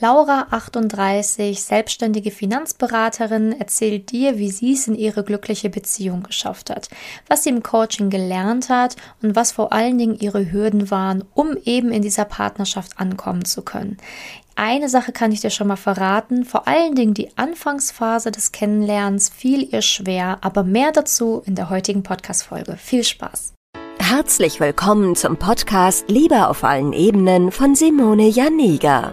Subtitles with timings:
[0.00, 6.88] Laura, 38, selbstständige Finanzberaterin, erzählt dir, wie sie es in ihre glückliche Beziehung geschafft hat,
[7.26, 11.56] was sie im Coaching gelernt hat und was vor allen Dingen ihre Hürden waren, um
[11.64, 13.96] eben in dieser Partnerschaft ankommen zu können.
[14.54, 19.28] Eine Sache kann ich dir schon mal verraten, vor allen Dingen die Anfangsphase des Kennenlernens
[19.28, 22.76] fiel ihr schwer, aber mehr dazu in der heutigen Podcast-Folge.
[22.76, 23.54] Viel Spaß!
[23.98, 29.12] Herzlich willkommen zum Podcast Liebe auf allen Ebenen von Simone Janiga.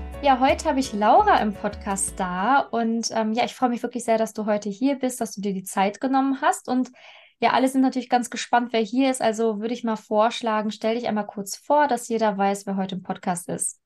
[0.23, 4.03] Ja, heute habe ich Laura im Podcast da und ähm, ja, ich freue mich wirklich
[4.03, 6.91] sehr, dass du heute hier bist, dass du dir die Zeit genommen hast und
[7.39, 9.19] ja, alle sind natürlich ganz gespannt, wer hier ist.
[9.19, 12.95] Also würde ich mal vorschlagen, stell dich einmal kurz vor, dass jeder weiß, wer heute
[12.95, 13.79] im Podcast ist.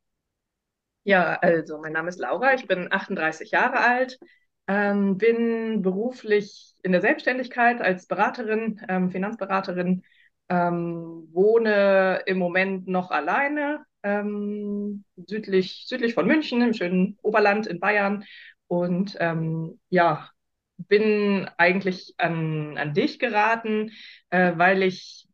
[1.06, 4.20] Ja, also mein Name ist Laura, ich bin 38 Jahre alt,
[4.68, 10.04] ähm, bin beruflich in der Selbstständigkeit als Beraterin, ähm, Finanzberaterin,
[10.50, 17.80] ähm, wohne im Moment noch alleine, ähm, südlich, südlich von München, im schönen Oberland in
[17.80, 18.26] Bayern.
[18.68, 20.30] Und ähm, ja,
[20.78, 23.92] bin eigentlich an, an dich geraten,
[24.30, 25.28] äh, weil ich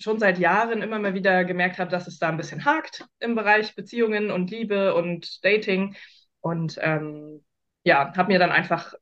[0.00, 3.34] schon seit Jahren immer mal wieder gemerkt habe, dass es da ein bisschen hakt im
[3.34, 5.96] Bereich Beziehungen und Liebe und Dating.
[6.40, 7.44] Und ähm,
[7.84, 8.94] ja, habe mir dann einfach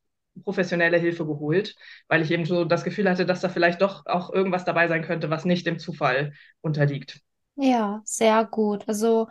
[0.43, 1.77] professionelle Hilfe geholt,
[2.09, 5.03] weil ich eben so das Gefühl hatte, dass da vielleicht doch auch irgendwas dabei sein
[5.03, 7.21] könnte, was nicht dem Zufall unterliegt.
[7.57, 8.89] Ja, sehr gut.
[8.89, 9.29] Also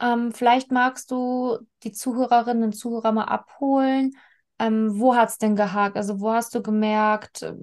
[0.00, 4.12] ähm, vielleicht magst du die Zuhörerinnen und Zuhörer mal abholen.
[4.58, 5.96] Ähm, wo hat es denn gehakt?
[5.96, 7.54] Also wo hast du gemerkt, äh,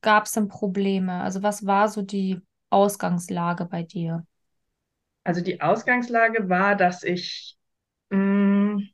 [0.00, 1.20] gab es denn Probleme?
[1.22, 4.26] Also was war so die Ausgangslage bei dir?
[5.22, 7.56] Also die Ausgangslage war, dass ich
[8.10, 8.18] mh,
[8.74, 8.88] mm,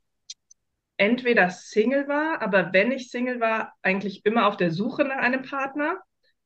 [0.96, 5.42] entweder Single war, aber wenn ich Single war, eigentlich immer auf der Suche nach einem
[5.42, 5.98] Partner.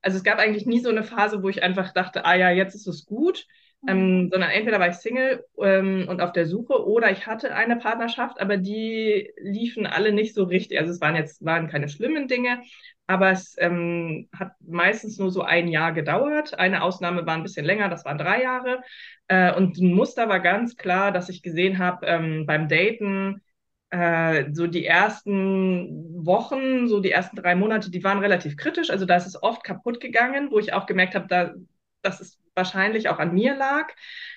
[0.02, 2.74] Also es gab eigentlich nie so eine Phase, wo ich einfach dachte, ah ja, jetzt
[2.74, 3.46] ist es gut,
[3.86, 4.28] ähm, mhm.
[4.30, 8.40] sondern entweder war ich Single ähm, und auf der Suche oder ich hatte eine Partnerschaft,
[8.40, 10.78] aber die liefen alle nicht so richtig.
[10.78, 12.62] Also es waren jetzt waren keine schlimmen Dinge,
[13.06, 16.58] aber es ähm, hat meistens nur so ein Jahr gedauert.
[16.58, 18.82] Eine Ausnahme war ein bisschen länger, das waren drei Jahre.
[19.28, 23.42] Äh, und ein Muster war ganz klar, dass ich gesehen habe ähm, beim Daten,
[23.90, 28.90] äh, so die ersten Wochen, so die ersten drei Monate, die waren relativ kritisch.
[28.90, 31.54] Also da ist es oft kaputt gegangen, wo ich auch gemerkt habe, da,
[32.02, 33.88] das ist wahrscheinlich auch an mir lag.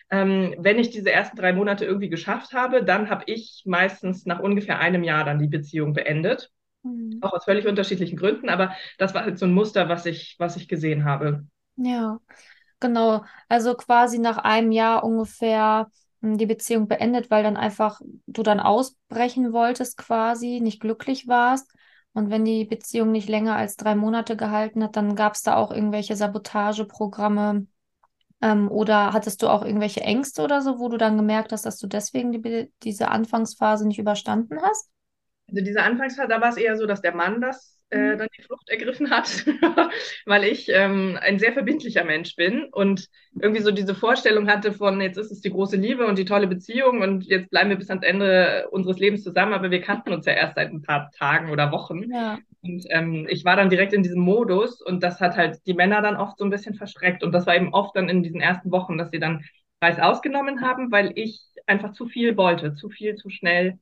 [0.10, 4.40] Ähm, wenn ich diese ersten drei Monate irgendwie geschafft habe, dann habe ich meistens nach
[4.40, 6.52] ungefähr einem Jahr dann die Beziehung beendet.
[6.84, 7.20] Mhm.
[7.22, 10.58] Auch aus völlig unterschiedlichen Gründen, aber das war halt so ein Muster, was ich, was
[10.58, 11.46] ich gesehen habe.
[11.76, 12.20] Ja,
[12.80, 13.24] genau.
[13.50, 15.88] Also quasi nach einem Jahr ungefähr
[16.24, 21.72] die Beziehung beendet, weil dann einfach du dann ausbrechen wolltest quasi, nicht glücklich warst.
[22.14, 25.56] Und wenn die Beziehung nicht länger als drei Monate gehalten hat, dann gab es da
[25.56, 27.68] auch irgendwelche Sabotageprogramme,
[28.44, 31.78] ähm, oder hattest du auch irgendwelche Ängste oder so, wo du dann gemerkt hast, dass
[31.78, 34.90] du deswegen die, diese Anfangsphase nicht überstanden hast?
[35.48, 38.18] Also diese Anfangsphase, da war es eher so, dass der Mann das äh, mhm.
[38.18, 39.46] dann die Flucht ergriffen hat,
[40.26, 43.10] weil ich ähm, ein sehr verbindlicher Mensch bin und
[43.40, 46.48] irgendwie so diese Vorstellung hatte von, jetzt ist es die große Liebe und die tolle
[46.48, 50.26] Beziehung und jetzt bleiben wir bis ans Ende unseres Lebens zusammen, aber wir kannten uns
[50.26, 52.12] ja erst seit ein paar Tagen oder Wochen.
[52.12, 52.40] Ja.
[52.62, 56.02] Und ähm, ich war dann direkt in diesem Modus und das hat halt die Männer
[56.02, 57.24] dann oft so ein bisschen verschreckt.
[57.24, 59.44] Und das war eben oft dann in diesen ersten Wochen, dass sie dann
[59.80, 63.80] Preis ausgenommen haben, weil ich einfach zu viel wollte, zu viel, zu schnell.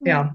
[0.00, 0.34] Ja.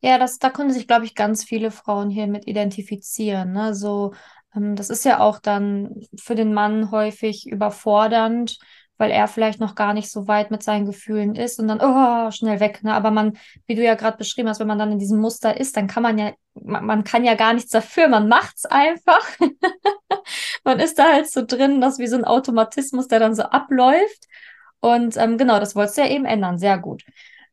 [0.00, 3.52] Ja, das, da können sich, glaube ich, ganz viele Frauen hier mit identifizieren.
[3.52, 3.74] Ne?
[3.74, 4.12] So,
[4.54, 8.58] ähm, das ist ja auch dann für den Mann häufig überfordernd,
[8.96, 12.30] weil er vielleicht noch gar nicht so weit mit seinen Gefühlen ist und dann, oh,
[12.30, 12.82] schnell weg.
[12.84, 12.94] Ne?
[12.94, 13.36] Aber man,
[13.66, 16.02] wie du ja gerade beschrieben hast, wenn man dann in diesem Muster ist, dann kann
[16.02, 19.28] man ja, man, man kann ja gar nichts dafür, man macht's einfach.
[20.64, 23.42] man ist da halt so drin, das ist wie so ein Automatismus, der dann so
[23.42, 24.26] abläuft.
[24.80, 26.58] Und ähm, genau, das wolltest du ja eben ändern.
[26.58, 27.04] Sehr gut.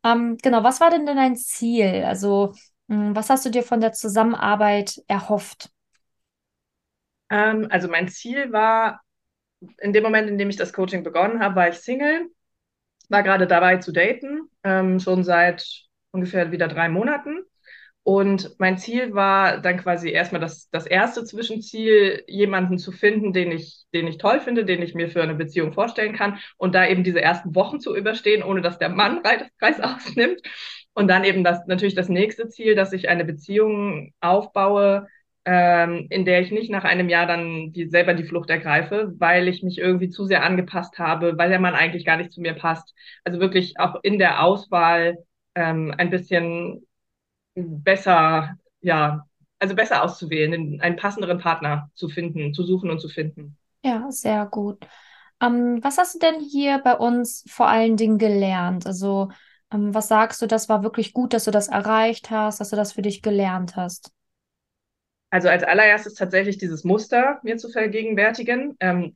[0.03, 2.03] Ähm, genau, was war denn denn dein Ziel?
[2.05, 2.53] Also,
[2.87, 5.69] mh, hm, was hast du dir von der Zusammenarbeit erhofft?
[7.29, 9.01] Ähm, also mein Ziel war,
[9.79, 12.29] in dem Moment, in dem ich das Coaching begonnen habe, war ich Single,
[13.09, 15.65] war gerade dabei zu daten, ähm, schon seit
[16.11, 17.40] ungefähr wieder drei Monaten.
[18.03, 23.51] Und mein Ziel war dann quasi erstmal das, das erste Zwischenziel, jemanden zu finden, den
[23.51, 26.87] ich, den ich toll finde, den ich mir für eine Beziehung vorstellen kann und da
[26.87, 29.21] eben diese ersten Wochen zu überstehen, ohne dass der Mann
[29.59, 30.41] Preis ausnimmt.
[30.93, 35.07] Und dann eben das natürlich das nächste Ziel, dass ich eine Beziehung aufbaue,
[35.45, 39.47] ähm, in der ich nicht nach einem Jahr dann die, selber die Flucht ergreife, weil
[39.47, 42.53] ich mich irgendwie zu sehr angepasst habe, weil der Mann eigentlich gar nicht zu mir
[42.53, 42.93] passt.
[43.23, 45.17] Also wirklich auch in der Auswahl
[45.55, 46.85] ähm, ein bisschen
[47.55, 49.25] besser, ja,
[49.59, 53.57] also besser auszuwählen, einen passenderen Partner zu finden, zu suchen und zu finden.
[53.83, 54.85] Ja, sehr gut.
[55.41, 58.85] Ähm, was hast du denn hier bei uns vor allen Dingen gelernt?
[58.85, 59.29] Also,
[59.71, 62.75] ähm, was sagst du, das war wirklich gut, dass du das erreicht hast, dass du
[62.75, 64.11] das für dich gelernt hast?
[65.29, 68.75] Also als allererstes tatsächlich dieses Muster mir zu vergegenwärtigen.
[68.79, 69.15] Ähm,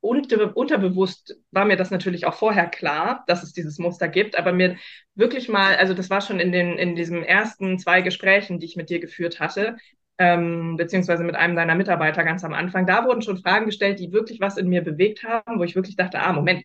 [0.00, 4.52] und unterbewusst war mir das natürlich auch vorher klar, dass es dieses Muster gibt, aber
[4.52, 4.76] mir
[5.14, 8.76] wirklich mal, also das war schon in den in diesen ersten zwei Gesprächen, die ich
[8.76, 9.76] mit dir geführt hatte,
[10.18, 14.12] ähm, beziehungsweise mit einem deiner Mitarbeiter ganz am Anfang, da wurden schon Fragen gestellt, die
[14.12, 16.64] wirklich was in mir bewegt haben, wo ich wirklich dachte, ah, Moment,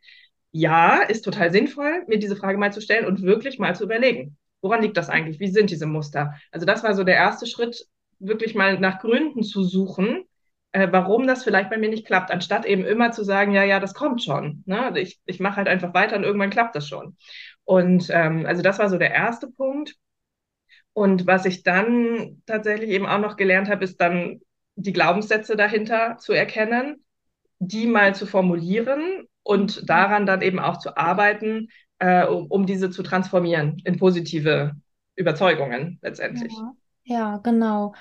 [0.51, 4.37] ja, ist total sinnvoll, mir diese Frage mal zu stellen und wirklich mal zu überlegen,
[4.61, 5.39] woran liegt das eigentlich?
[5.39, 6.33] Wie sind diese Muster?
[6.51, 7.87] Also das war so der erste Schritt,
[8.19, 10.23] wirklich mal nach Gründen zu suchen,
[10.73, 13.79] äh, warum das vielleicht bei mir nicht klappt, anstatt eben immer zu sagen, ja, ja,
[13.79, 14.63] das kommt schon.
[14.65, 14.83] Ne?
[14.83, 17.17] Also ich, ich mache halt einfach weiter und irgendwann klappt das schon.
[17.63, 19.95] Und ähm, also das war so der erste Punkt.
[20.93, 24.41] Und was ich dann tatsächlich eben auch noch gelernt habe, ist dann
[24.75, 27.03] die Glaubenssätze dahinter zu erkennen,
[27.59, 31.69] die mal zu formulieren und daran dann eben auch zu arbeiten,
[31.99, 34.73] äh, um, um diese zu transformieren in positive
[35.15, 36.51] Überzeugungen letztendlich.
[36.51, 36.73] Ja.
[37.05, 37.93] Ja, genau.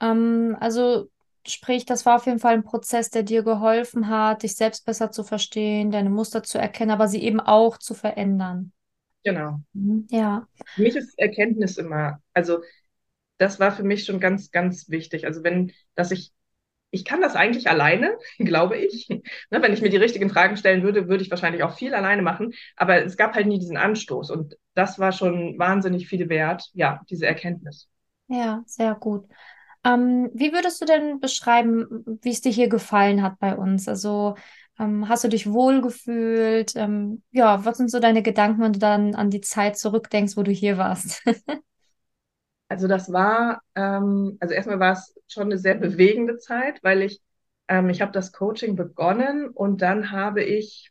[0.00, 1.10] Ähm, also
[1.48, 5.10] sprich, das war auf jeden Fall ein Prozess, der dir geholfen hat, dich selbst besser
[5.12, 8.72] zu verstehen, deine Muster zu erkennen, aber sie eben auch zu verändern.
[9.24, 9.60] Genau.
[9.74, 12.62] Mhm, Ja, Für mich ist Erkenntnis immer, also
[13.38, 15.26] das war für mich schon ganz, ganz wichtig.
[15.26, 16.32] Also wenn, dass ich,
[16.92, 19.08] ich kann das eigentlich alleine, glaube ich.
[19.50, 22.22] Ne, wenn ich mir die richtigen Fragen stellen würde, würde ich wahrscheinlich auch viel alleine
[22.22, 22.54] machen.
[22.76, 24.30] Aber es gab halt nie diesen Anstoß.
[24.30, 27.88] Und das war schon wahnsinnig viel wert, ja, diese Erkenntnis.
[28.28, 29.28] ja, sehr gut.
[29.86, 31.86] Ähm, wie würdest du denn beschreiben,
[32.22, 33.88] wie es dir hier gefallen hat bei uns?
[33.88, 34.34] Also,
[34.80, 36.74] ähm, hast du dich wohlgefühlt?
[36.76, 40.42] Ähm, ja, was sind so deine Gedanken, wenn du dann an die Zeit zurückdenkst, wo
[40.42, 41.22] du hier warst?
[42.68, 47.20] Also das war, ähm, also erstmal war es schon eine sehr bewegende Zeit, weil ich,
[47.68, 50.90] ähm, ich habe das Coaching begonnen und dann habe ich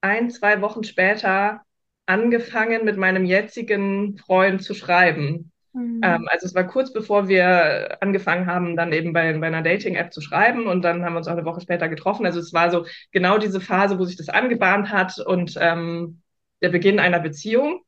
[0.00, 1.62] ein, zwei Wochen später
[2.06, 5.52] angefangen, mit meinem jetzigen Freund zu schreiben.
[5.76, 6.00] Mhm.
[6.02, 10.12] Ähm, also es war kurz bevor wir angefangen haben, dann eben bei, bei einer Dating-App
[10.12, 12.24] zu schreiben und dann haben wir uns auch eine Woche später getroffen.
[12.24, 16.22] Also es war so genau diese Phase, wo sich das angebahnt hat und ähm,
[16.62, 17.82] der Beginn einer Beziehung.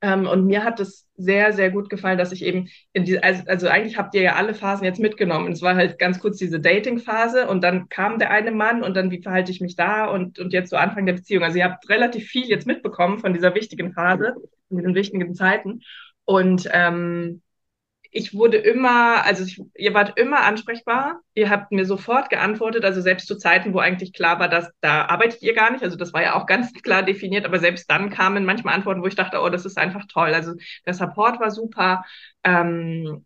[0.00, 3.42] Ähm, und mir hat es sehr, sehr gut gefallen, dass ich eben in die, also,
[3.46, 5.50] also eigentlich habt ihr ja alle Phasen jetzt mitgenommen.
[5.50, 9.10] Es war halt ganz kurz diese Dating-Phase und dann kam der eine Mann und dann
[9.10, 11.42] wie verhalte ich mich da und, und jetzt so Anfang der Beziehung.
[11.42, 14.36] Also ihr habt relativ viel jetzt mitbekommen von dieser wichtigen Phase,
[14.68, 15.80] von diesen wichtigen Zeiten.
[16.28, 17.40] Und ähm,
[18.10, 21.22] ich wurde immer, also ich, ihr wart immer ansprechbar.
[21.32, 25.06] Ihr habt mir sofort geantwortet, also selbst zu Zeiten, wo eigentlich klar war, dass da
[25.06, 25.82] arbeitet ihr gar nicht.
[25.82, 29.06] Also das war ja auch ganz klar definiert, aber selbst dann kamen manchmal Antworten, wo
[29.06, 30.34] ich dachte, oh, das ist einfach toll.
[30.34, 30.52] Also
[30.84, 32.04] der Support war super.
[32.44, 33.24] Ähm,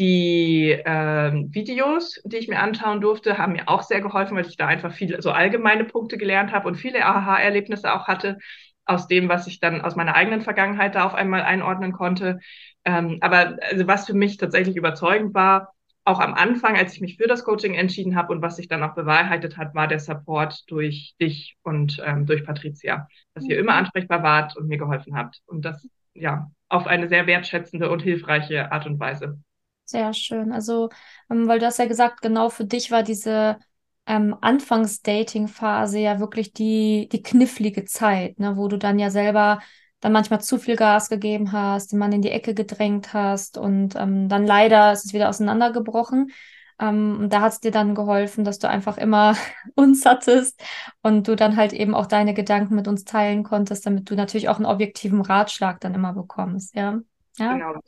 [0.00, 4.56] die äh, Videos, die ich mir anschauen durfte, haben mir auch sehr geholfen, weil ich
[4.56, 8.38] da einfach viele so allgemeine Punkte gelernt habe und viele Aha-Erlebnisse auch hatte
[8.86, 12.38] aus dem, was ich dann aus meiner eigenen Vergangenheit da auf einmal einordnen konnte.
[12.84, 15.74] Ähm, aber also was für mich tatsächlich überzeugend war,
[16.04, 18.84] auch am Anfang, als ich mich für das Coaching entschieden habe und was sich dann
[18.84, 23.74] auch bewahrheitet hat, war der Support durch dich und ähm, durch Patricia, dass ihr immer
[23.74, 25.42] ansprechbar wart und mir geholfen habt.
[25.46, 29.40] Und das ja auf eine sehr wertschätzende und hilfreiche Art und Weise.
[29.84, 30.52] Sehr schön.
[30.52, 30.90] Also,
[31.30, 33.58] ähm, weil du hast ja gesagt, genau für dich war diese
[34.06, 39.60] ähm, Anfangs-Dating-Phase ja wirklich die, die knifflige Zeit, ne, wo du dann ja selber
[40.00, 43.96] dann manchmal zu viel Gas gegeben hast, den Mann in die Ecke gedrängt hast und
[43.96, 46.30] ähm, dann leider ist es wieder auseinandergebrochen.
[46.78, 49.34] Ähm, und da hat es dir dann geholfen, dass du einfach immer
[49.74, 50.62] uns hattest
[51.02, 54.48] und du dann halt eben auch deine Gedanken mit uns teilen konntest, damit du natürlich
[54.48, 57.00] auch einen objektiven Ratschlag dann immer bekommst, ja.
[57.38, 57.80] Ja, Genau.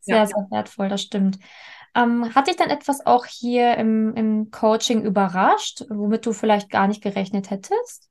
[0.00, 0.28] sehr, Ja.
[0.28, 1.38] sehr wertvoll, das stimmt.
[1.96, 6.88] Ähm, hat dich dann etwas auch hier im, im Coaching überrascht, womit du vielleicht gar
[6.88, 8.08] nicht gerechnet hättest?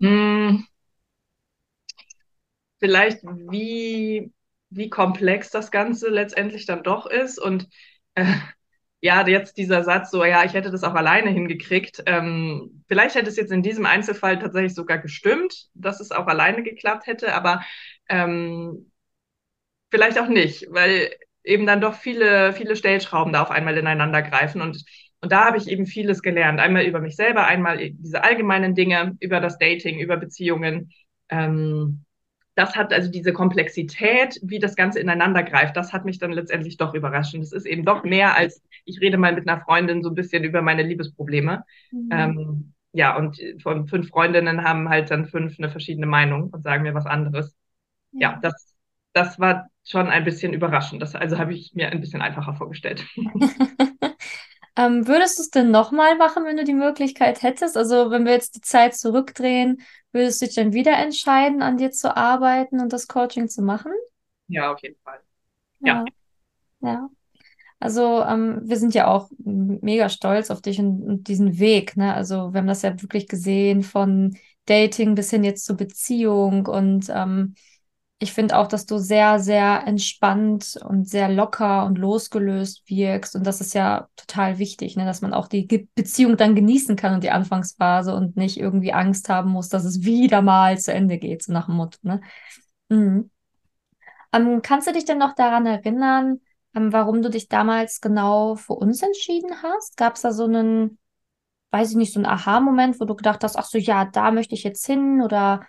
[0.00, 0.64] Hm,
[2.78, 4.32] vielleicht wie,
[4.70, 7.38] wie komplex das Ganze letztendlich dann doch ist.
[7.40, 7.68] Und
[8.14, 8.24] äh,
[9.00, 12.02] ja, jetzt dieser Satz so, ja, ich hätte das auch alleine hingekriegt.
[12.06, 16.62] Ähm, vielleicht hätte es jetzt in diesem Einzelfall tatsächlich sogar gestimmt, dass es auch alleine
[16.62, 17.62] geklappt hätte, aber
[18.08, 18.90] ähm,
[19.90, 21.10] vielleicht auch nicht, weil
[21.44, 24.60] eben dann doch viele, viele Stellschrauben da auf einmal ineinander greifen.
[24.60, 24.84] Und,
[25.20, 26.60] und da habe ich eben vieles gelernt.
[26.60, 30.90] Einmal über mich selber, einmal diese allgemeinen Dinge, über das Dating, über Beziehungen
[31.28, 32.04] ähm,
[32.54, 36.78] das hat also diese Komplexität, wie das Ganze ineinander greift, das hat mich dann letztendlich
[36.78, 37.34] doch überrascht.
[37.34, 40.14] Und es ist eben doch mehr als, ich rede mal mit einer Freundin so ein
[40.14, 41.64] bisschen über meine Liebesprobleme.
[41.92, 42.08] Mhm.
[42.10, 46.82] Ähm, ja, und von fünf Freundinnen haben halt dann fünf eine verschiedene Meinung und sagen
[46.82, 47.54] mir was anderes.
[48.12, 48.74] Ja, ja das,
[49.12, 51.00] das war schon ein bisschen überraschend.
[51.00, 53.06] Das, also habe ich mir ein bisschen einfacher vorgestellt.
[54.76, 57.76] ähm, würdest du es denn nochmal machen, wenn du die Möglichkeit hättest?
[57.76, 59.78] Also wenn wir jetzt die Zeit zurückdrehen,
[60.16, 63.92] Würdest du dich dann wieder entscheiden, an dir zu arbeiten und das Coaching zu machen?
[64.48, 65.20] Ja, auf jeden Fall.
[65.80, 66.06] Ja.
[66.80, 66.88] Ja.
[66.88, 67.10] ja.
[67.80, 71.98] Also ähm, wir sind ja auch mega stolz auf dich und, und, diesen Weg.
[71.98, 72.14] Ne?
[72.14, 77.10] Also wir haben das ja wirklich gesehen von Dating bis hin jetzt zur Beziehung und
[77.10, 77.56] ähm,
[78.18, 83.36] ich finde auch, dass du sehr, sehr entspannt und sehr locker und losgelöst wirkst.
[83.36, 85.04] Und das ist ja total wichtig, ne?
[85.04, 88.94] dass man auch die Ge Beziehung dann genießen kann und die Anfangsphase und nicht irgendwie
[88.94, 91.98] Angst haben muss, dass es wieder mal zu Ende geht, so nach dem Motto.
[92.02, 92.20] Ne?
[92.88, 93.30] Mhm.
[94.32, 96.40] Ähm, kannst du dich denn noch daran erinnern,
[96.74, 99.98] ähm, warum du dich damals genau für uns entschieden hast?
[99.98, 100.98] Gab es da so einen,
[101.70, 104.54] weiß ich nicht, so einen Aha-Moment, wo du gedacht hast, ach so, ja, da möchte
[104.54, 105.66] ich jetzt hin oder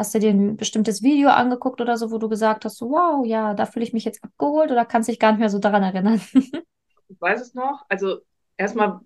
[0.00, 3.22] Hast du dir ein bestimmtes Video angeguckt oder so, wo du gesagt hast, so, wow,
[3.26, 5.82] ja, da fühle ich mich jetzt abgeholt oder kannst dich gar nicht mehr so daran
[5.82, 6.18] erinnern?
[7.08, 7.84] ich weiß es noch.
[7.90, 8.20] Also
[8.56, 9.00] erstmal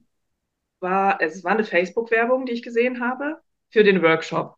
[0.79, 3.39] war, es war eine Facebook-Werbung, die ich gesehen habe
[3.71, 4.55] für den Workshop.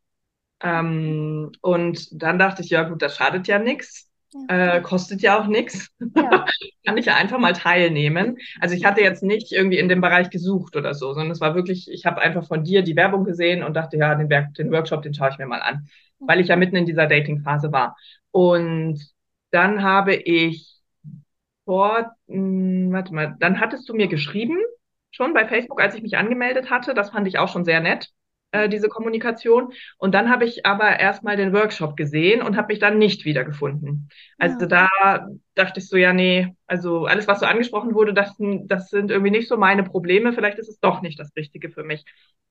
[0.61, 4.11] Ähm, und dann dachte ich, ja gut, das schadet ja nichts.
[4.51, 4.75] Ja.
[4.75, 5.89] Äh, kostet ja auch nichts.
[6.15, 6.45] Ja.
[6.85, 8.37] Kann ich ja einfach mal teilnehmen.
[8.61, 11.55] Also ich hatte jetzt nicht irgendwie in dem Bereich gesucht oder so, sondern es war
[11.55, 15.01] wirklich, ich habe einfach von dir die Werbung gesehen und dachte, ja, den, den Workshop,
[15.01, 17.97] den schaue ich mir mal an weil ich ja mitten in dieser Dating-Phase war.
[18.31, 19.01] Und
[19.51, 20.77] dann habe ich
[21.65, 24.59] vor, mh, hm, warte mal, dann hattest du mir geschrieben,
[25.11, 26.95] schon bei Facebook, als ich mich angemeldet hatte.
[26.95, 28.11] Das fand ich auch schon sehr nett,
[28.53, 29.73] äh, diese Kommunikation.
[29.99, 34.09] Und dann habe ich aber erstmal den Workshop gesehen und habe mich dann nicht wiedergefunden.
[34.39, 34.67] Also ja.
[34.67, 39.11] da dachte ich so, ja, nee, also alles, was so angesprochen wurde, das, das sind
[39.11, 40.33] irgendwie nicht so meine Probleme.
[40.33, 42.05] Vielleicht ist es doch nicht das Richtige für mich.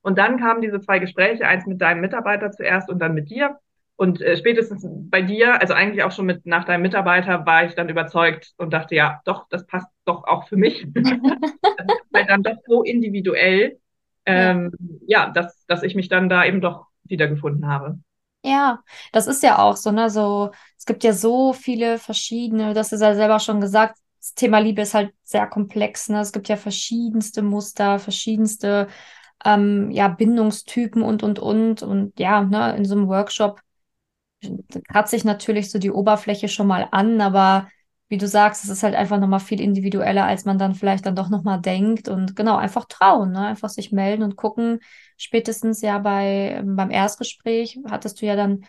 [0.06, 3.58] Und dann kamen diese zwei Gespräche, eins mit deinem Mitarbeiter zuerst und dann mit dir.
[3.96, 7.74] Und äh, spätestens bei dir, also eigentlich auch schon mit nach deinem Mitarbeiter, war ich
[7.74, 10.86] dann überzeugt und dachte, ja, doch, das passt doch auch für mich.
[12.14, 13.80] halt dann doch so individuell,
[14.26, 14.70] ähm,
[15.08, 17.98] ja, ja dass, dass ich mich dann da eben doch wiedergefunden habe.
[18.44, 20.08] Ja, das ist ja auch so, ne?
[20.08, 24.60] So, es gibt ja so viele verschiedene, das ist ja selber schon gesagt, das Thema
[24.60, 26.20] Liebe ist halt sehr komplex, ne?
[26.20, 28.86] Es gibt ja verschiedenste Muster, verschiedenste
[29.44, 31.82] ähm, ja, Bindungstypen und und und.
[31.82, 33.60] Und ja, ne, in so einem Workshop
[34.92, 37.68] hat sich natürlich so die Oberfläche schon mal an, aber
[38.08, 41.16] wie du sagst, es ist halt einfach nochmal viel individueller, als man dann vielleicht dann
[41.16, 42.08] doch nochmal denkt.
[42.08, 43.40] Und genau, einfach trauen, ne?
[43.46, 44.78] Einfach sich melden und gucken.
[45.16, 48.64] Spätestens ja bei beim Erstgespräch hattest du ja dann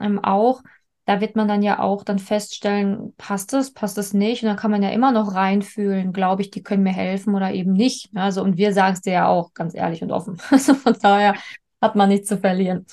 [0.00, 0.62] ähm, auch,
[1.08, 4.42] da wird man dann ja auch dann feststellen, passt es, passt es nicht.
[4.42, 7.52] Und dann kann man ja immer noch reinfühlen, glaube ich, die können mir helfen oder
[7.52, 8.10] eben nicht.
[8.14, 10.38] Also, und wir sagen es dir ja auch ganz ehrlich und offen.
[10.50, 11.34] Also von daher
[11.80, 12.86] hat man nichts zu verlieren.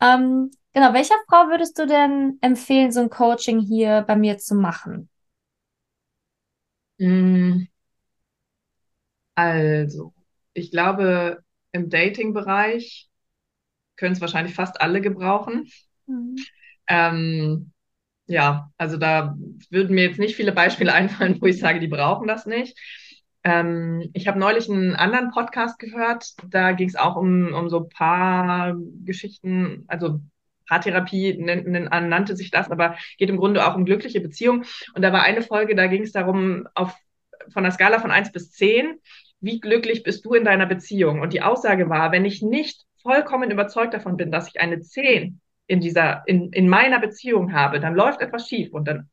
[0.00, 4.56] Ähm, Genau, welcher Frau würdest du denn empfehlen, so ein Coaching hier bei mir zu
[4.56, 5.08] machen?
[7.00, 7.66] Mm,
[9.34, 10.14] also,
[10.52, 11.42] ich glaube,
[11.72, 13.08] im Dating-Bereich
[13.96, 15.70] können es wahrscheinlich fast alle gebrauchen.
[16.06, 16.46] Mhm.
[16.88, 17.72] Ähm,
[18.26, 19.36] ja, also da
[19.70, 22.78] würden mir jetzt nicht viele Beispiele einfallen, wo ich sage, die brauchen das nicht.
[23.44, 27.84] Ähm, ich habe neulich einen anderen Podcast gehört, da ging es auch um, um so
[27.84, 28.74] paar
[29.04, 30.20] Geschichten, also
[30.66, 34.64] Paartherapie nannte sich das, aber geht im Grunde auch um glückliche Beziehungen.
[34.94, 36.94] Und da war eine Folge, da ging es darum, auf,
[37.52, 38.98] von der Skala von eins bis zehn,
[39.40, 41.20] wie glücklich bist du in deiner Beziehung?
[41.20, 45.40] Und die Aussage war, wenn ich nicht vollkommen überzeugt davon bin, dass ich eine zehn
[45.66, 49.08] in dieser, in, in meiner Beziehung habe, dann läuft etwas schief und dann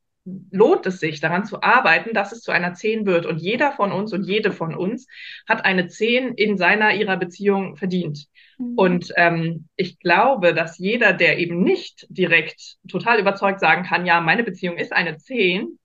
[0.51, 3.25] lohnt es sich, daran zu arbeiten, dass es zu einer 10 wird.
[3.25, 5.07] Und jeder von uns und jede von uns
[5.47, 8.27] hat eine 10 in seiner, ihrer Beziehung verdient.
[8.59, 8.73] Mhm.
[8.75, 14.21] Und ähm, ich glaube, dass jeder, der eben nicht direkt total überzeugt sagen kann, ja,
[14.21, 15.79] meine Beziehung ist eine 10,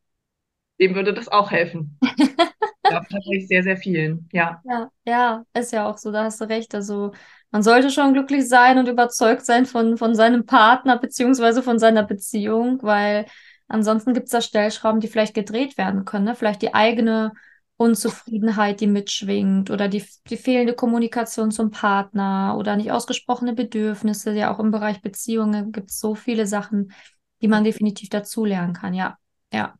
[0.80, 1.99] dem würde das auch helfen.
[2.18, 2.37] ich
[2.82, 4.61] glaube tatsächlich sehr, sehr vielen, ja.
[4.68, 6.75] Ja, ja, ist ja auch so, da hast du recht.
[6.75, 7.12] Also
[7.50, 12.02] man sollte schon glücklich sein und überzeugt sein von, von seinem Partner beziehungsweise von seiner
[12.02, 13.26] Beziehung, weil
[13.68, 16.24] Ansonsten gibt es da Stellschrauben, die vielleicht gedreht werden können.
[16.24, 16.34] Ne?
[16.34, 17.32] Vielleicht die eigene
[17.76, 24.32] Unzufriedenheit, die mitschwingt oder die, die fehlende Kommunikation zum Partner oder nicht ausgesprochene Bedürfnisse.
[24.32, 26.92] Ja, auch im Bereich Beziehungen gibt es so viele Sachen,
[27.42, 28.94] die man definitiv dazulernen kann.
[28.94, 29.18] Ja,
[29.52, 29.74] ja.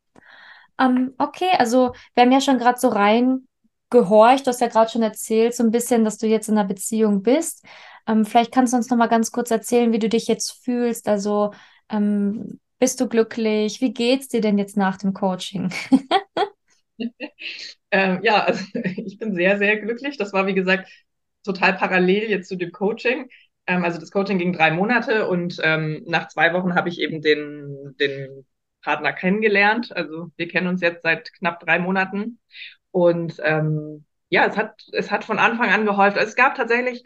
[0.79, 3.47] Ähm, okay, also wir haben ja schon gerade so rein
[3.91, 4.47] gehorcht.
[4.47, 7.23] Du hast ja gerade schon erzählt, so ein bisschen, dass du jetzt in einer Beziehung
[7.23, 7.65] bist.
[8.07, 11.09] Ähm, vielleicht kannst du uns noch mal ganz kurz erzählen, wie du dich jetzt fühlst.
[11.09, 11.53] Also
[11.91, 13.81] ähm, bist du glücklich?
[13.81, 15.73] Wie geht's dir denn jetzt nach dem Coaching?
[17.91, 20.17] ähm, ja, also ich bin sehr, sehr glücklich.
[20.17, 20.89] Das war, wie gesagt,
[21.45, 23.29] total parallel jetzt zu dem Coaching.
[23.67, 27.23] Ähm, also das Coaching ging drei Monate und ähm, nach zwei Wochen habe ich eben
[27.23, 28.47] den, den
[28.83, 29.95] Partner kennengelernt.
[29.97, 32.39] Also wir kennen uns jetzt seit knapp drei Monaten.
[32.97, 36.17] Und ähm, ja, es hat, es hat von Anfang an geholfen.
[36.19, 37.05] Also es gab tatsächlich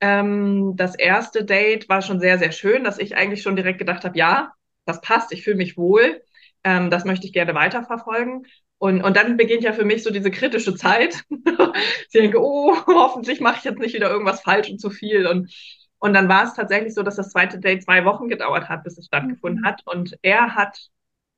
[0.00, 4.06] ähm, das erste Date war schon sehr, sehr schön, dass ich eigentlich schon direkt gedacht
[4.06, 4.54] habe, ja,
[4.86, 6.22] das passt, ich fühle mich wohl,
[6.64, 8.46] ähm, das möchte ich gerne weiterverfolgen.
[8.78, 11.22] Und, und dann beginnt ja für mich so diese kritische Zeit.
[11.28, 15.26] ich denke, oh, hoffentlich mache ich jetzt nicht wieder irgendwas falsch und zu viel.
[15.26, 15.52] Und,
[15.98, 18.96] und dann war es tatsächlich so, dass das zweite Date zwei Wochen gedauert hat, bis
[18.96, 19.66] es stattgefunden mhm.
[19.66, 19.82] hat.
[19.84, 20.88] Und er hat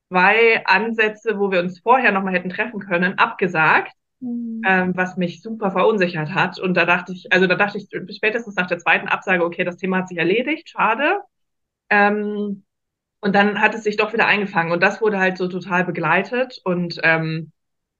[0.08, 3.92] zwei Ansätze, wo wir uns vorher nochmal hätten treffen können, abgesagt.
[4.20, 4.62] Mhm.
[4.66, 6.58] Ähm, was mich super verunsichert hat.
[6.58, 9.76] Und da dachte ich, also da dachte ich spätestens nach der zweiten Absage, okay, das
[9.76, 11.20] Thema hat sich erledigt, schade.
[11.88, 12.64] Ähm,
[13.20, 16.60] und dann hat es sich doch wieder eingefangen und das wurde halt so total begleitet
[16.64, 17.52] und ähm,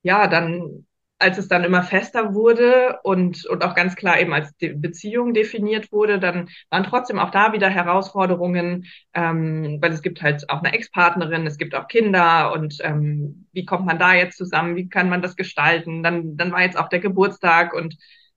[0.03, 0.87] ja, dann
[1.19, 5.35] als es dann immer fester wurde und, und auch ganz klar eben als De Beziehung
[5.35, 10.63] definiert wurde, dann waren trotzdem auch da wieder Herausforderungen, ähm, weil es gibt halt auch
[10.63, 14.89] eine Ex-Partnerin, es gibt auch Kinder und ähm, wie kommt man da jetzt zusammen, wie
[14.89, 16.03] kann man das gestalten?
[16.03, 17.97] Dann, dann war jetzt auch der Geburtstag und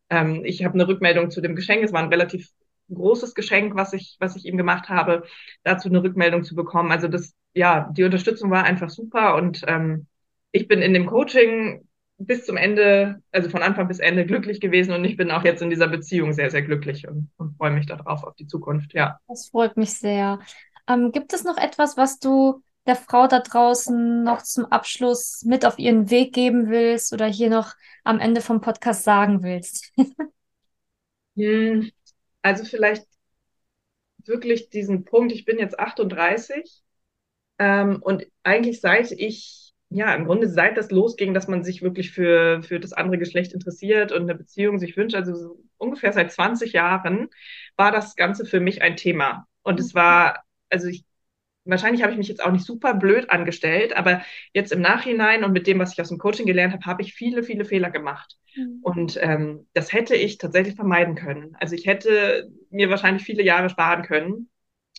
[0.10, 2.50] ähm, ich habe eine Rückmeldung zu dem Geschenk, es war ein relativ
[2.94, 5.24] großes Geschenk, was ich, was ich ihm gemacht habe,
[5.64, 6.92] dazu eine Rückmeldung zu bekommen.
[6.92, 10.08] Also das, ja, die Unterstützung war einfach super und ähm,
[10.52, 11.88] ich bin in dem Coaching
[12.26, 15.62] bis zum Ende, also von Anfang bis Ende glücklich gewesen und ich bin auch jetzt
[15.62, 19.20] in dieser Beziehung sehr, sehr glücklich und, und freue mich darauf, auf die Zukunft, ja.
[19.28, 20.40] Das freut mich sehr.
[20.88, 25.66] Ähm, gibt es noch etwas, was du der Frau da draußen noch zum Abschluss mit
[25.66, 27.74] auf ihren Weg geben willst oder hier noch
[28.04, 29.94] am Ende vom Podcast sagen willst?
[31.36, 31.92] hm,
[32.42, 33.06] also vielleicht
[34.26, 36.82] wirklich diesen Punkt, ich bin jetzt 38
[37.60, 42.12] ähm, und eigentlich seit ich, ja, im Grunde seit das losging, dass man sich wirklich
[42.12, 46.32] für, für das andere Geschlecht interessiert und eine Beziehung sich wünscht, also so ungefähr seit
[46.32, 47.28] 20 Jahren,
[47.76, 49.48] war das Ganze für mich ein Thema.
[49.64, 51.04] Und es war, also ich
[51.66, 54.22] wahrscheinlich habe ich mich jetzt auch nicht super blöd angestellt, aber
[54.54, 57.14] jetzt im Nachhinein und mit dem, was ich aus dem Coaching gelernt habe, habe ich
[57.14, 58.38] viele, viele Fehler gemacht.
[58.56, 58.80] Mhm.
[58.82, 61.56] Und ähm, das hätte ich tatsächlich vermeiden können.
[61.60, 64.50] Also ich hätte mir wahrscheinlich viele Jahre sparen können,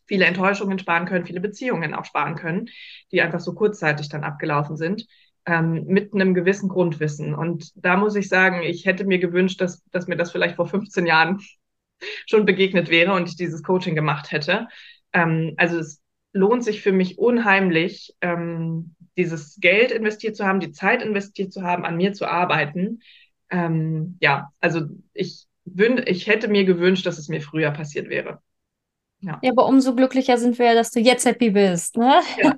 [0.07, 2.69] viele Enttäuschungen sparen können, viele Beziehungen auch sparen können,
[3.11, 5.07] die einfach so kurzzeitig dann abgelaufen sind.
[5.45, 7.35] Ähm, mit einem gewissen Grundwissen.
[7.35, 10.69] Und da muss ich sagen, ich hätte mir gewünscht, dass, dass mir das vielleicht vor
[10.69, 11.41] 15 Jahren
[12.27, 14.69] schon begegnet wäre und ich dieses Coaching gemacht hätte.
[15.13, 16.01] Ähm, also es
[16.33, 21.63] lohnt sich für mich unheimlich, ähm, dieses Geld investiert zu haben, die Zeit investiert zu
[21.63, 23.01] haben, an mir zu arbeiten.
[23.51, 25.47] Ähm, ja, also ich,
[26.07, 28.41] ich hätte mir gewünscht, dass es mir früher passiert wäre.
[29.23, 29.39] Ja.
[29.41, 31.97] ja, aber umso glücklicher sind wir, dass du jetzt happy bist.
[31.97, 32.21] Ne?
[32.43, 32.55] Ja,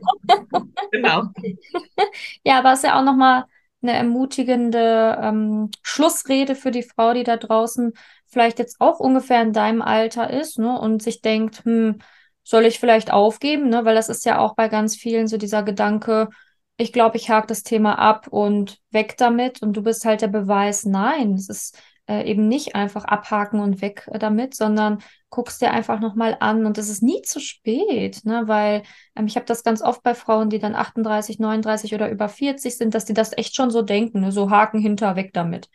[0.90, 1.24] genau.
[2.42, 3.44] ja, aber es ist ja auch nochmal
[3.82, 7.92] eine ermutigende ähm, Schlussrede für die Frau, die da draußen
[8.26, 11.98] vielleicht jetzt auch ungefähr in deinem Alter ist ne, und sich denkt, hm,
[12.42, 13.84] soll ich vielleicht aufgeben, ne?
[13.84, 16.28] Weil das ist ja auch bei ganz vielen so dieser Gedanke,
[16.76, 20.28] ich glaube, ich hake das Thema ab und weg damit und du bist halt der
[20.28, 25.60] Beweis, nein, es ist äh, eben nicht einfach abhaken und weg äh, damit, sondern guckst
[25.62, 28.42] dir einfach nochmal an und es ist nie zu spät, ne?
[28.46, 28.82] Weil
[29.16, 32.76] ähm, ich habe das ganz oft bei Frauen, die dann 38, 39 oder über 40
[32.76, 34.32] sind, dass die das echt schon so denken, ne?
[34.32, 35.68] so Haken hinter, weg damit.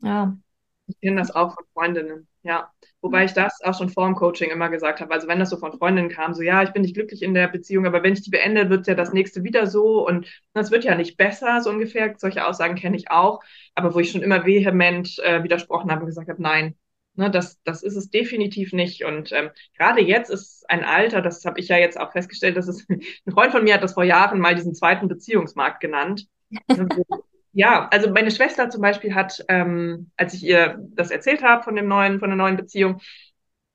[0.00, 0.36] Ja.
[0.86, 2.70] Ich kenne das auch von Freundinnen, ja.
[3.04, 5.12] Wobei ich das auch schon vor dem Coaching immer gesagt habe.
[5.12, 7.48] Also wenn das so von Freundinnen kam, so ja, ich bin nicht glücklich in der
[7.48, 10.84] Beziehung, aber wenn ich die beende, wird ja das nächste wieder so und das wird
[10.84, 12.14] ja nicht besser, so ungefähr.
[12.16, 13.42] Solche Aussagen kenne ich auch,
[13.74, 16.76] aber wo ich schon immer vehement äh, widersprochen habe und gesagt habe, nein,
[17.14, 19.04] ne, das, das ist es definitiv nicht.
[19.04, 22.68] Und ähm, gerade jetzt ist ein Alter, das habe ich ja jetzt auch festgestellt, dass
[22.68, 26.26] es ein Freund von mir hat das vor Jahren mal diesen zweiten Beziehungsmarkt genannt.
[27.54, 31.76] Ja, also meine Schwester zum Beispiel hat, ähm, als ich ihr das erzählt habe von
[31.76, 33.00] dem neuen, von der neuen Beziehung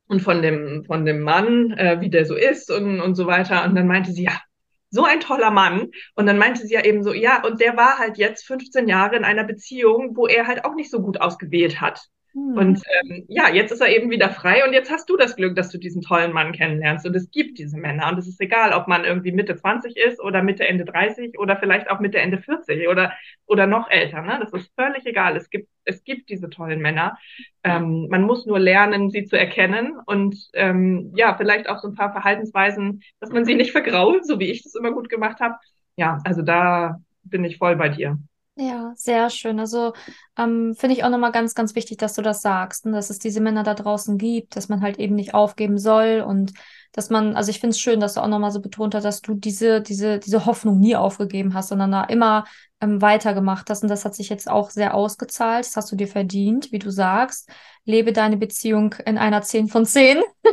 [0.08, 3.63] und von dem, von dem Mann, äh, wie der so ist und, und so weiter,
[3.63, 4.42] und dann meinte sie, ja,
[4.89, 5.92] so ein toller Mann.
[6.15, 9.15] Und dann meinte sie ja eben so, ja, und der war halt jetzt 15 Jahre
[9.15, 12.10] in einer Beziehung, wo er halt auch nicht so gut ausgewählt hat.
[12.34, 12.58] Mhm.
[12.58, 15.56] Und ähm, ja, jetzt ist er eben wieder frei und jetzt hast du das Glück,
[15.56, 17.06] dass du diesen tollen Mann kennenlernst.
[17.06, 18.10] Und es gibt diese Männer.
[18.10, 21.58] Und es ist egal, ob man irgendwie Mitte 20 ist oder Mitte, Ende 30 oder
[21.58, 23.13] vielleicht auch Mitte, Ende 40 oder,
[23.46, 24.22] oder noch älter.
[24.22, 24.39] Ne?
[24.42, 25.36] Das ist völlig egal.
[25.36, 27.18] Es gibt, es gibt diese tollen Männer.
[27.63, 31.96] Ähm, man muss nur lernen, sie zu erkennen und ähm, ja, vielleicht auch so ein
[31.96, 35.56] paar Verhaltensweisen, dass man sie nicht vergrault, so wie ich das immer gut gemacht habe.
[35.98, 38.18] Ja, also da bin ich voll bei dir.
[38.62, 39.58] Ja, sehr schön.
[39.58, 39.93] Also
[40.38, 42.91] ähm, finde ich auch nochmal ganz, ganz wichtig, dass du das sagst, ne?
[42.91, 46.52] dass es diese Männer da draußen gibt, dass man halt eben nicht aufgeben soll und
[46.91, 49.22] dass man, also ich finde es schön, dass du auch nochmal so betont hast, dass
[49.22, 52.43] du diese, diese, diese Hoffnung nie aufgegeben hast, sondern da immer
[52.82, 53.84] ähm, weitergemacht hast.
[53.84, 55.65] Und das hat sich jetzt auch sehr ausgezahlt.
[55.65, 57.50] Das hast du dir verdient, wie du sagst.
[57.86, 60.22] Lebe deine Beziehung in einer 10 von 10.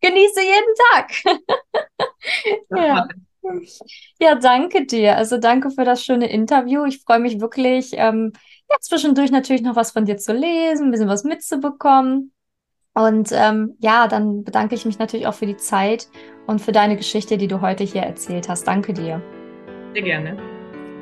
[0.00, 1.12] Genieße jeden Tag.
[2.70, 3.08] ja.
[4.20, 5.16] Ja, danke dir.
[5.16, 6.84] Also danke für das schöne Interview.
[6.84, 8.32] Ich freue mich wirklich, ähm,
[8.70, 12.32] ja, zwischendurch natürlich noch was von dir zu lesen, ein bisschen was mitzubekommen.
[12.94, 16.08] Und ähm, ja, dann bedanke ich mich natürlich auch für die Zeit
[16.46, 18.66] und für deine Geschichte, die du heute hier erzählt hast.
[18.68, 19.20] Danke dir.
[19.92, 20.53] Sehr gerne.